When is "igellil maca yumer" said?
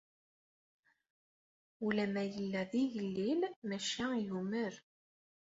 2.83-4.73